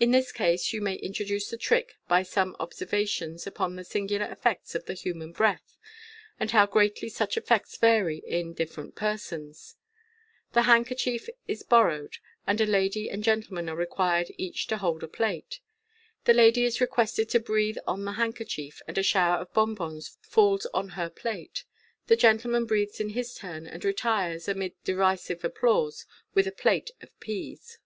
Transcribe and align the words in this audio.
In 0.00 0.10
this 0.10 0.32
case 0.32 0.72
you 0.72 0.80
may 0.80 0.94
intro 0.94 1.24
duce 1.24 1.50
the 1.50 1.56
trick 1.56 1.94
by 2.08 2.24
some 2.24 2.56
observations 2.58 3.46
upon 3.46 3.76
the 3.76 3.84
singular 3.84 4.26
effects 4.26 4.74
of 4.74 4.86
the 4.86 4.94
human 4.94 5.30
breath, 5.30 5.78
and 6.40 6.50
how 6.50 6.66
greatly 6.66 7.08
such 7.08 7.36
effects 7.36 7.76
vary 7.78 8.18
in 8.26 8.54
different 8.54 8.96
persons. 8.96 9.76
A 10.54 10.62
handkerchief 10.62 11.28
is 11.46 11.62
borrowed, 11.62 12.16
and 12.44 12.60
a 12.60 12.66
lady 12.66 13.08
and 13.08 13.22
gentleman 13.22 13.68
are 13.68 13.76
requested 13.76 14.34
each 14.36 14.66
to 14.66 14.78
hold 14.78 15.04
a 15.04 15.06
plate. 15.06 15.60
The 16.24 16.34
lady 16.34 16.64
is 16.64 16.80
requested 16.80 17.28
to 17.28 17.38
breathe 17.38 17.78
on 17.86 18.04
the 18.04 18.14
hand 18.14 18.34
kerchief, 18.34 18.82
and 18.88 18.98
a 18.98 19.04
shower 19.04 19.36
of 19.40 19.54
bonbons 19.54 20.18
falls 20.22 20.66
on 20.74 20.88
her 20.98 21.08
plate. 21.08 21.62
The 22.08 22.16
gentle 22.16 22.50
man 22.50 22.64
breathes 22.64 22.98
in 22.98 23.10
his 23.10 23.32
turn, 23.36 23.64
and 23.64 23.84
retires, 23.84 24.48
amid 24.48 24.72
derisive 24.82 25.44
applause, 25.44 26.04
with 26.34 26.48
a 26.48 26.50
plate 26.52 26.90
of 27.00 27.16
peas. 27.20 27.78